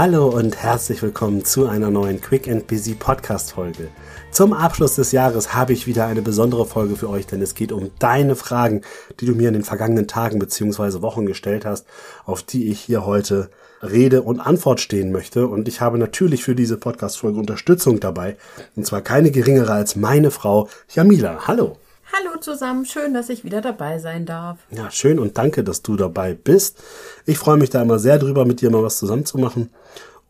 [0.00, 3.88] Hallo und herzlich willkommen zu einer neuen Quick and Busy Podcast Folge.
[4.30, 7.72] Zum Abschluss des Jahres habe ich wieder eine besondere Folge für euch, denn es geht
[7.72, 8.82] um deine Fragen,
[9.18, 11.02] die du mir in den vergangenen Tagen bzw.
[11.02, 11.84] Wochen gestellt hast,
[12.26, 13.50] auf die ich hier heute
[13.82, 15.48] Rede und Antwort stehen möchte.
[15.48, 18.36] Und ich habe natürlich für diese Podcast-Folge Unterstützung dabei.
[18.76, 21.48] Und zwar keine geringere als meine Frau Jamila.
[21.48, 21.76] Hallo.
[22.10, 24.58] Hallo zusammen, schön, dass ich wieder dabei sein darf.
[24.70, 26.82] Ja, schön und danke, dass du dabei bist.
[27.26, 29.70] Ich freue mich da immer sehr drüber, mit dir mal was zusammen zu machen.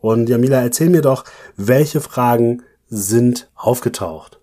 [0.01, 1.23] Und Jamila, erzähl mir doch,
[1.55, 4.39] welche Fragen sind aufgetaucht?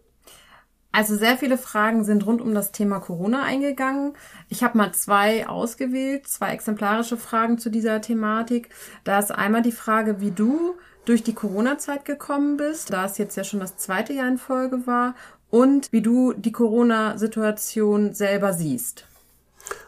[0.93, 4.15] Also sehr viele Fragen sind rund um das Thema Corona eingegangen.
[4.49, 8.71] Ich habe mal zwei ausgewählt, zwei exemplarische Fragen zu dieser Thematik.
[9.05, 10.75] Da ist einmal die Frage, wie du
[11.05, 14.87] durch die Corona-Zeit gekommen bist, da es jetzt ja schon das zweite Jahr in Folge
[14.87, 15.15] war
[15.51, 19.07] und wie du die Corona-Situation selber siehst.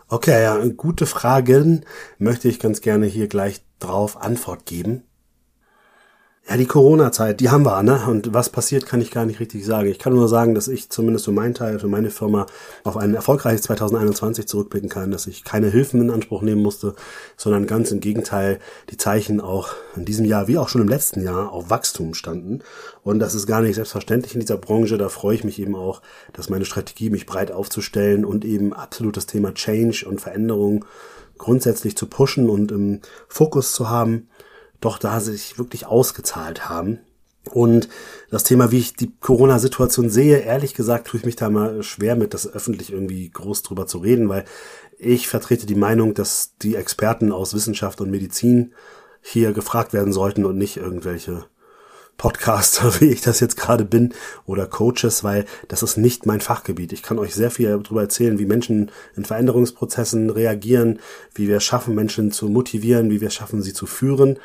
[0.09, 1.84] Okay, ja, gute Fragen
[2.19, 5.03] möchte ich ganz gerne hier gleich drauf Antwort geben.
[6.50, 8.06] Ja, die Corona-Zeit, die haben wir, ne?
[8.06, 9.91] Und was passiert, kann ich gar nicht richtig sagen.
[9.91, 12.46] Ich kann nur sagen, dass ich zumindest für meinen Teil, für meine Firma
[12.84, 16.94] auf ein erfolgreiches 2021 zurückblicken kann, dass ich keine Hilfen in Anspruch nehmen musste,
[17.36, 21.22] sondern ganz im Gegenteil die Zeichen auch in diesem Jahr, wie auch schon im letzten
[21.22, 22.60] Jahr, auf Wachstum standen.
[23.02, 24.96] Und das ist gar nicht selbstverständlich in dieser Branche.
[24.96, 26.00] Da freue ich mich eben auch,
[26.32, 30.86] dass meine Strategie, mich breit aufzustellen und eben absolut das Thema Change und Veränderung
[31.36, 34.28] grundsätzlich zu pushen und im Fokus zu haben
[34.81, 37.01] doch da sich wirklich ausgezahlt haben.
[37.51, 37.89] Und
[38.31, 42.15] das Thema, wie ich die Corona-Situation sehe, ehrlich gesagt, tue ich mich da mal schwer
[42.15, 44.45] mit, das öffentlich irgendwie groß drüber zu reden, weil
[44.99, 48.75] ich vertrete die Meinung, dass die Experten aus Wissenschaft und Medizin
[49.21, 51.47] hier gefragt werden sollten und nicht irgendwelche
[52.17, 54.12] Podcaster, wie ich das jetzt gerade bin,
[54.45, 56.93] oder Coaches, weil das ist nicht mein Fachgebiet.
[56.93, 60.99] Ich kann euch sehr viel darüber erzählen, wie Menschen in Veränderungsprozessen reagieren,
[61.34, 64.39] wie wir es schaffen, Menschen zu motivieren, wie wir es schaffen, sie zu führen.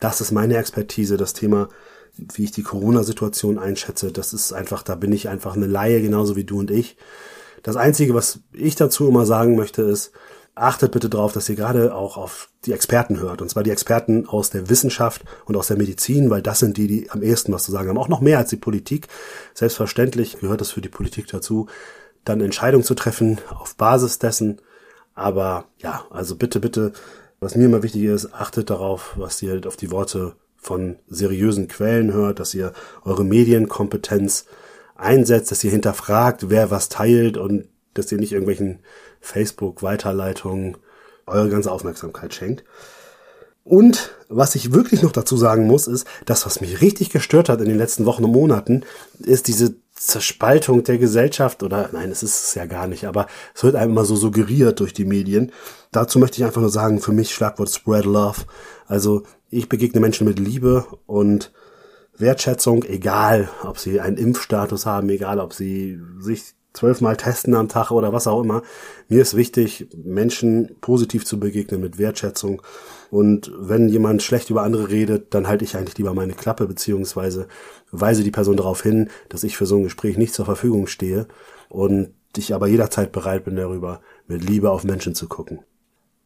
[0.00, 1.68] Das ist meine Expertise, das Thema,
[2.16, 4.12] wie ich die Corona-Situation einschätze.
[4.12, 6.96] Das ist einfach, da bin ich einfach eine Laie, genauso wie du und ich.
[7.62, 10.12] Das Einzige, was ich dazu immer sagen möchte, ist,
[10.54, 13.42] achtet bitte darauf, dass ihr gerade auch auf die Experten hört.
[13.42, 16.86] Und zwar die Experten aus der Wissenschaft und aus der Medizin, weil das sind die,
[16.86, 17.98] die am ehesten was zu sagen haben.
[17.98, 19.08] Auch noch mehr als die Politik.
[19.54, 21.66] Selbstverständlich gehört es für die Politik dazu,
[22.24, 24.60] dann Entscheidungen zu treffen auf Basis dessen.
[25.14, 26.92] Aber ja, also bitte, bitte
[27.46, 31.68] was mir immer wichtig ist, achtet darauf, was ihr halt auf die Worte von seriösen
[31.68, 32.72] Quellen hört, dass ihr
[33.04, 34.46] eure Medienkompetenz
[34.96, 38.80] einsetzt, dass ihr hinterfragt, wer was teilt und dass ihr nicht irgendwelchen
[39.20, 40.76] Facebook-Weiterleitungen
[41.26, 42.64] eure ganze Aufmerksamkeit schenkt.
[43.62, 47.60] Und was ich wirklich noch dazu sagen muss, ist, das, was mich richtig gestört hat
[47.60, 48.82] in den letzten Wochen und Monaten,
[49.20, 53.64] ist diese Zerspaltung der Gesellschaft oder nein, es ist es ja gar nicht, aber es
[53.64, 55.52] wird einem immer so suggeriert durch die Medien.
[55.90, 58.42] Dazu möchte ich einfach nur sagen, für mich Schlagwort Spread Love.
[58.86, 61.50] Also ich begegne Menschen mit Liebe und
[62.18, 67.90] Wertschätzung, egal ob sie einen Impfstatus haben, egal ob sie sich zwölfmal testen am Tag
[67.90, 68.62] oder was auch immer.
[69.08, 72.62] Mir ist wichtig, Menschen positiv zu begegnen mit Wertschätzung.
[73.10, 77.48] Und wenn jemand schlecht über andere redet, dann halte ich eigentlich lieber meine Klappe, beziehungsweise
[77.90, 81.26] weise die Person darauf hin, dass ich für so ein Gespräch nicht zur Verfügung stehe
[81.68, 85.60] und ich aber jederzeit bereit bin, darüber mit Liebe auf Menschen zu gucken.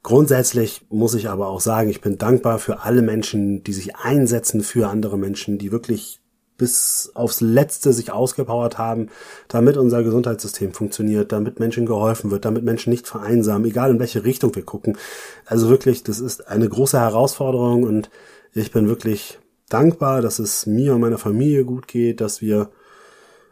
[0.03, 4.62] Grundsätzlich muss ich aber auch sagen, ich bin dankbar für alle Menschen, die sich einsetzen
[4.62, 6.19] für andere Menschen, die wirklich
[6.60, 9.09] bis aufs Letzte sich ausgepowert haben,
[9.48, 14.25] damit unser Gesundheitssystem funktioniert, damit Menschen geholfen wird, damit Menschen nicht vereinsamen, egal in welche
[14.25, 14.99] Richtung wir gucken.
[15.47, 18.10] Also wirklich, das ist eine große Herausforderung und
[18.53, 19.38] ich bin wirklich
[19.70, 22.70] dankbar, dass es mir und meiner Familie gut geht, dass wir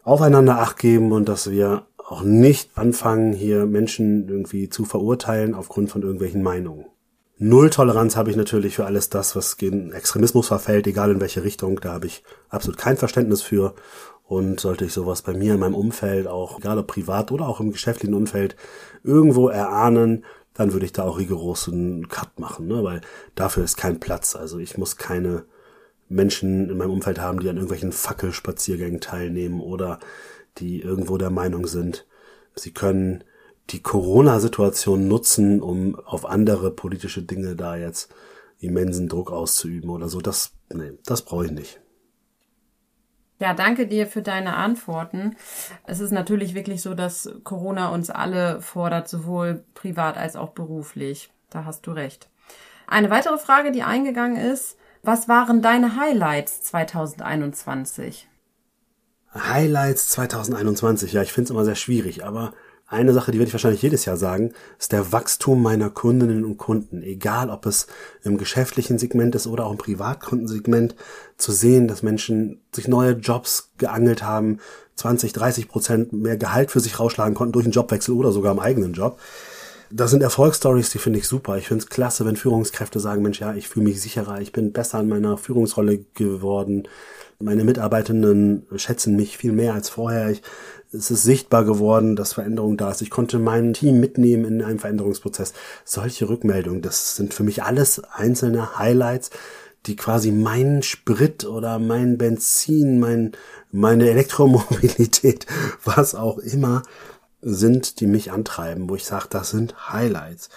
[0.03, 5.91] aufeinander Acht geben und dass wir auch nicht anfangen, hier Menschen irgendwie zu verurteilen aufgrund
[5.91, 6.85] von irgendwelchen Meinungen.
[7.41, 11.45] Null Toleranz habe ich natürlich für alles das, was gegen Extremismus verfällt, egal in welche
[11.45, 11.81] Richtung.
[11.81, 13.75] Da habe ich absolut kein Verständnis für.
[14.25, 17.61] Und sollte ich sowas bei mir in meinem Umfeld, auch egal ob privat oder auch
[17.61, 18.57] im geschäftlichen Umfeld,
[19.03, 22.83] irgendwo erahnen, dann würde ich da auch rigoros einen Cut machen, ne?
[22.83, 23.01] weil
[23.37, 24.35] dafür ist kein Platz.
[24.35, 25.45] Also ich muss keine
[26.09, 30.01] Menschen in meinem Umfeld haben, die an irgendwelchen Fackelspaziergängen teilnehmen oder
[30.59, 32.07] die irgendwo der Meinung sind,
[32.57, 33.23] sie können
[33.71, 38.13] die Corona-Situation nutzen, um auf andere politische Dinge da jetzt
[38.61, 40.21] immensen Druck auszuüben oder so.
[40.21, 41.81] Das, nee, das brauche ich nicht.
[43.41, 45.37] Ja, danke dir für deine Antworten.
[45.85, 51.31] Es ist natürlich wirklich so, dass Corona uns alle fordert, sowohl privat als auch beruflich.
[51.51, 52.29] Da hast du recht.
[52.89, 58.29] Eine weitere Frage, die eingegangen ist, was waren deine Highlights 2021?
[59.33, 62.55] Highlights 2021, ja, ich finde es immer sehr schwierig, aber
[62.91, 66.57] eine Sache, die werde ich wahrscheinlich jedes Jahr sagen, ist der Wachstum meiner Kundinnen und
[66.57, 67.03] Kunden.
[67.03, 67.87] Egal, ob es
[68.25, 70.97] im geschäftlichen Segment ist oder auch im Privatkundensegment,
[71.37, 74.59] zu sehen, dass Menschen sich neue Jobs geangelt haben,
[74.97, 78.59] 20, 30 Prozent mehr Gehalt für sich rausschlagen konnten durch einen Jobwechsel oder sogar im
[78.59, 79.21] eigenen Job.
[79.91, 81.57] Das sind Erfolgsstories, die finde ich super.
[81.57, 84.73] Ich finde es klasse, wenn Führungskräfte sagen, Mensch, ja, ich fühle mich sicherer, ich bin
[84.73, 86.87] besser in meiner Führungsrolle geworden.
[87.39, 90.29] Meine Mitarbeitenden schätzen mich viel mehr als vorher.
[90.31, 90.43] Ich,
[90.93, 93.01] es ist sichtbar geworden, dass Veränderung da ist.
[93.01, 95.55] Ich konnte mein Team mitnehmen in einem Veränderungsprozess.
[95.85, 99.31] Solche Rückmeldungen, das sind für mich alles einzelne Highlights,
[99.87, 103.33] die quasi meinen Sprit oder mein Benzin, mein,
[103.71, 105.47] meine Elektromobilität,
[105.85, 106.83] was auch immer
[107.41, 110.49] sind, die mich antreiben, wo ich sage, das sind Highlights.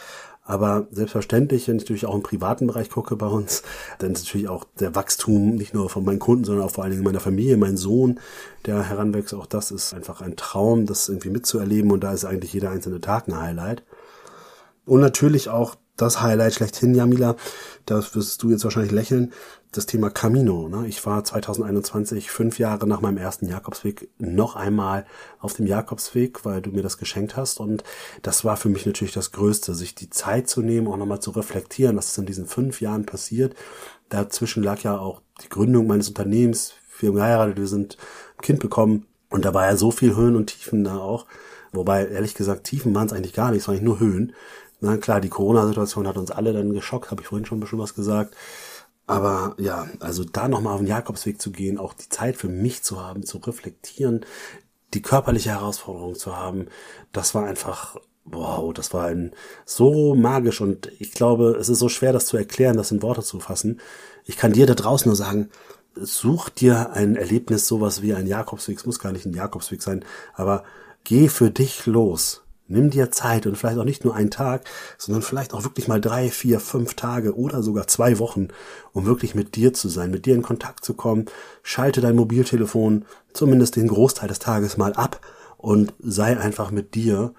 [0.44, 3.62] Aber selbstverständlich, wenn ich natürlich auch im privaten Bereich gucke bei uns,
[4.00, 6.92] dann ist natürlich auch der Wachstum nicht nur von meinen Kunden, sondern auch vor allen
[6.92, 8.20] Dingen meiner Familie, mein Sohn,
[8.66, 12.54] der heranwächst, auch das ist einfach ein Traum, das irgendwie mitzuerleben und da ist eigentlich
[12.54, 13.84] jeder einzelne Tag ein Highlight.
[14.86, 17.36] Und natürlich auch das Highlight schlechthin, Jamila,
[17.86, 19.32] das wirst du jetzt wahrscheinlich lächeln,
[19.72, 20.68] das Thema Camino.
[20.68, 20.88] Ne?
[20.88, 25.06] Ich war 2021, fünf Jahre nach meinem ersten Jakobsweg, noch einmal
[25.40, 27.60] auf dem Jakobsweg, weil du mir das geschenkt hast.
[27.60, 27.84] Und
[28.22, 31.32] das war für mich natürlich das Größte, sich die Zeit zu nehmen, auch nochmal zu
[31.32, 33.56] reflektieren, was ist in diesen fünf Jahren passiert.
[34.10, 36.74] Dazwischen lag ja auch die Gründung meines Unternehmens.
[37.00, 37.98] Wir haben geheiratet, wir sind
[38.38, 39.06] ein Kind bekommen.
[39.30, 41.26] Und da war ja so viel Höhen und Tiefen da auch.
[41.72, 44.34] Wobei, ehrlich gesagt, Tiefen waren es eigentlich gar nicht, es waren eigentlich nur Höhen.
[44.82, 47.80] Na klar, die Corona-Situation hat uns alle dann geschockt, habe ich vorhin schon ein bisschen
[47.80, 48.36] was gesagt.
[49.08, 52.82] Aber ja, also da nochmal auf den Jakobsweg zu gehen, auch die Zeit für mich
[52.84, 54.26] zu haben, zu reflektieren,
[54.94, 56.68] die körperliche Herausforderung zu haben,
[57.12, 59.34] das war einfach, wow, das war ein
[59.66, 63.22] so magisch und ich glaube, es ist so schwer, das zu erklären, das in Worte
[63.22, 63.80] zu fassen.
[64.26, 65.50] Ich kann dir da draußen nur sagen,
[65.96, 70.06] such dir ein Erlebnis, sowas wie ein Jakobsweg, es muss gar nicht ein Jakobsweg sein,
[70.34, 70.64] aber
[71.04, 72.44] geh für dich los.
[72.72, 74.64] Nimm dir Zeit und vielleicht auch nicht nur einen Tag,
[74.98, 78.48] sondern vielleicht auch wirklich mal drei, vier, fünf Tage oder sogar zwei Wochen,
[78.94, 81.26] um wirklich mit dir zu sein, mit dir in Kontakt zu kommen.
[81.64, 85.22] Schalte dein Mobiltelefon zumindest den Großteil des Tages mal ab
[85.58, 87.34] und sei einfach mit dir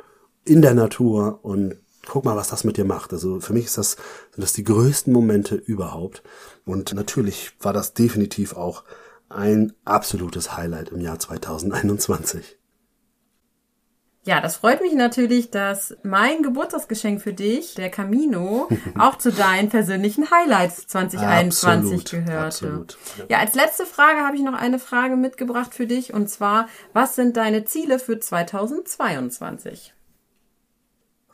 [0.45, 1.77] in der Natur und
[2.07, 3.13] guck mal, was das mit dir macht.
[3.13, 3.93] Also für mich ist das,
[4.33, 6.23] sind das die größten Momente überhaupt.
[6.65, 8.85] Und natürlich war das definitiv auch
[9.29, 12.59] ein absolutes Highlight im Jahr 2021.
[14.25, 19.69] Ja, das freut mich natürlich, dass mein Geburtstagsgeschenk für dich, der Camino, auch zu deinen
[19.69, 22.37] persönlichen Highlights 2021 absolut, gehörte.
[22.47, 23.25] Absolut, ja.
[23.31, 27.17] ja, als letzte Frage habe ich noch eine Frage mitgebracht für dich und zwar, was
[27.17, 29.93] sind deine Ziele für 2022?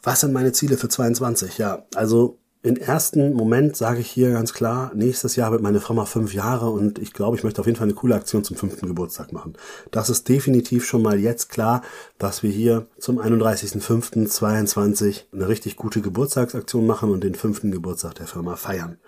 [0.03, 1.59] Was sind meine Ziele für 2022?
[1.59, 2.39] Ja, also
[2.69, 6.69] im ersten Moment sage ich hier ganz klar, nächstes Jahr wird meine Firma fünf Jahre
[6.69, 9.55] und ich glaube, ich möchte auf jeden Fall eine coole Aktion zum fünften Geburtstag machen.
[9.91, 11.81] Das ist definitiv schon mal jetzt klar,
[12.19, 18.27] dass wir hier zum 31.05.22 eine richtig gute Geburtstagsaktion machen und den fünften Geburtstag der
[18.27, 18.99] Firma feiern.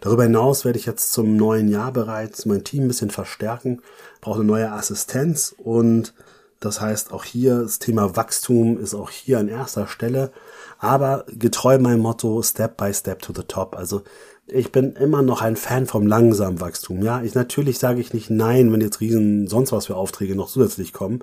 [0.00, 3.82] Darüber hinaus werde ich jetzt zum neuen Jahr bereits mein Team ein bisschen verstärken,
[4.22, 6.14] brauche eine neue Assistenz und
[6.60, 10.32] das heißt auch hier das Thema Wachstum ist auch hier an erster Stelle
[10.80, 13.76] aber getreu meinem Motto Step by Step to the Top.
[13.76, 14.02] Also
[14.46, 17.02] ich bin immer noch ein Fan vom langsamen Wachstum.
[17.02, 20.48] Ja, ich natürlich sage ich nicht nein, wenn jetzt riesen sonst was für Aufträge noch
[20.48, 21.22] zusätzlich kommen.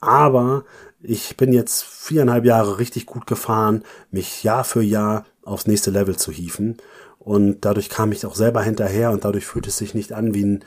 [0.00, 0.64] Aber
[1.00, 6.16] ich bin jetzt viereinhalb Jahre richtig gut gefahren, mich Jahr für Jahr aufs nächste Level
[6.16, 6.76] zu hieven.
[7.20, 10.44] Und dadurch kam ich auch selber hinterher und dadurch fühlt es sich nicht an wie
[10.44, 10.64] ein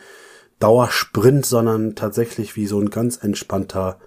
[0.60, 4.00] Dauersprint, sondern tatsächlich wie so ein ganz entspannter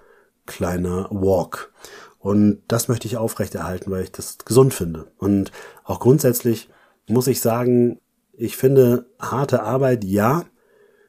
[0.45, 1.71] kleiner Walk.
[2.17, 5.07] Und das möchte ich aufrechterhalten, weil ich das gesund finde.
[5.17, 5.51] Und
[5.83, 6.69] auch grundsätzlich
[7.07, 7.99] muss ich sagen,
[8.33, 10.45] ich finde harte Arbeit ja,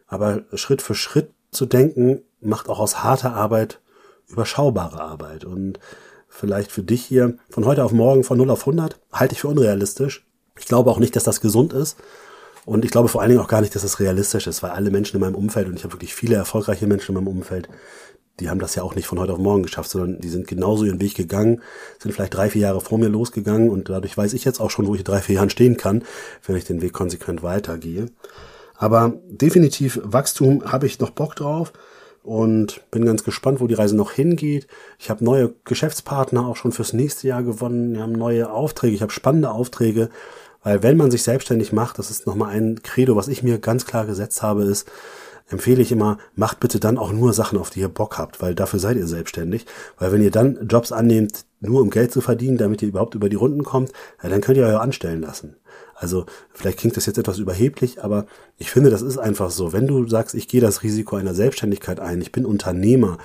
[0.07, 3.81] aber Schritt für Schritt zu denken, macht auch aus harter Arbeit
[4.29, 5.45] überschaubare Arbeit.
[5.45, 5.81] Und
[6.29, 9.49] vielleicht für dich hier von heute auf morgen von 0 auf 100 halte ich für
[9.49, 10.25] unrealistisch.
[10.59, 11.97] Ich glaube auch nicht, dass das gesund ist.
[12.65, 14.91] Und ich glaube vor allen Dingen auch gar nicht, dass es realistisch ist, weil alle
[14.91, 17.69] Menschen in meinem Umfeld, und ich habe wirklich viele erfolgreiche Menschen in meinem Umfeld,
[18.41, 20.85] die haben das ja auch nicht von heute auf morgen geschafft, sondern die sind genauso
[20.85, 21.61] ihren Weg gegangen,
[21.99, 24.87] sind vielleicht drei, vier Jahre vor mir losgegangen und dadurch weiß ich jetzt auch schon,
[24.87, 26.05] wo ich in drei, vier Jahren stehen kann,
[26.47, 28.07] wenn ich den Weg konsequent weitergehe.
[28.77, 31.73] Aber definitiv Wachstum habe ich noch Bock drauf
[32.23, 34.67] und bin ganz gespannt, wo die Reise noch hingeht.
[34.99, 37.95] Ich habe neue Geschäftspartner auch schon fürs nächste Jahr gewonnen.
[37.95, 40.09] Wir haben neue Aufträge, ich habe spannende Aufträge,
[40.63, 43.87] weil wenn man sich selbstständig macht, das ist nochmal ein Credo, was ich mir ganz
[43.87, 44.91] klar gesetzt habe, ist,
[45.49, 48.55] empfehle ich immer, macht bitte dann auch nur Sachen, auf die ihr Bock habt, weil
[48.55, 49.67] dafür seid ihr selbstständig.
[49.99, 53.29] Weil wenn ihr dann Jobs annehmt, nur um Geld zu verdienen, damit ihr überhaupt über
[53.29, 55.57] die Runden kommt, ja, dann könnt ihr euch anstellen lassen.
[55.95, 58.27] Also vielleicht klingt das jetzt etwas überheblich, aber
[58.57, 59.73] ich finde, das ist einfach so.
[59.73, 63.19] Wenn du sagst, ich gehe das Risiko einer Selbstständigkeit ein, ich bin Unternehmer,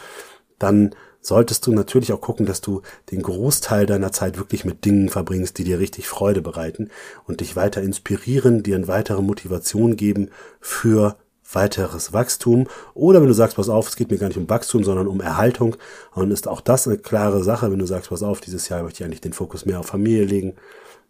[0.59, 5.09] dann solltest du natürlich auch gucken, dass du den Großteil deiner Zeit wirklich mit Dingen
[5.09, 6.89] verbringst, die dir richtig Freude bereiten
[7.25, 10.29] und dich weiter inspirieren, dir eine weitere Motivation geben
[10.61, 11.17] für
[11.51, 12.67] weiteres Wachstum.
[12.93, 15.21] Oder wenn du sagst, pass auf, es geht mir gar nicht um Wachstum, sondern um
[15.21, 15.75] Erhaltung.
[16.13, 19.03] Und ist auch das eine klare Sache, wenn du sagst, pass auf, dieses Jahr möchte
[19.03, 20.53] ich eigentlich den Fokus mehr auf Familie legen.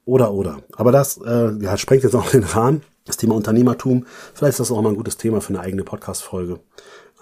[0.06, 0.60] Oder, oder.
[0.76, 2.84] Aber das äh, ja, sprengt jetzt auch den Rahmen.
[3.06, 4.06] Das Thema Unternehmertum.
[4.34, 6.60] Vielleicht ist das auch mal ein gutes Thema für eine eigene Podcast-Folge.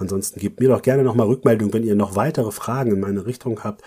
[0.03, 3.63] Ansonsten gebt mir doch gerne nochmal Rückmeldung, wenn ihr noch weitere Fragen in meine Richtung
[3.63, 3.81] habt.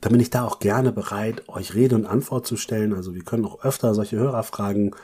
[0.00, 2.92] Dann bin ich da auch gerne bereit, euch Rede und Antwort zu stellen.
[2.92, 4.94] Also wir können auch öfter solche Hörerfragen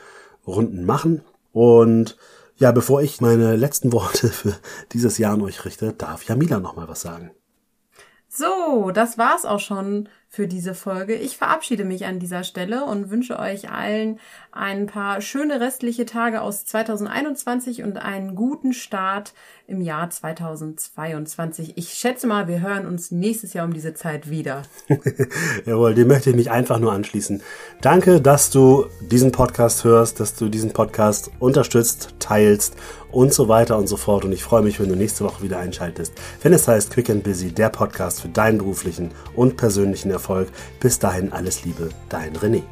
[0.45, 1.21] Runden machen.
[1.53, 2.17] Und
[2.57, 4.55] ja, bevor ich meine letzten Worte für
[4.91, 7.31] dieses Jahr an euch richte, darf Jamila noch mal was sagen.
[8.27, 11.15] So, das war's auch schon für diese Folge.
[11.15, 14.19] Ich verabschiede mich an dieser Stelle und wünsche euch allen
[14.51, 19.33] ein paar schöne restliche Tage aus 2021 und einen guten Start
[19.65, 21.77] im Jahr 2022.
[21.77, 24.61] Ich schätze mal, wir hören uns nächstes Jahr um diese Zeit wieder.
[25.65, 27.41] Jawohl, dem möchte ich mich einfach nur anschließen.
[27.81, 32.75] Danke, dass du diesen Podcast hörst, dass du diesen Podcast unterstützt, teilst
[33.11, 34.25] und so weiter und so fort.
[34.25, 37.23] Und ich freue mich, wenn du nächste Woche wieder einschaltest, wenn es heißt Quick and
[37.23, 40.49] Busy, der Podcast für deinen beruflichen und persönlichen Erfolg.
[40.79, 42.63] Bis dahin alles Liebe, dein René.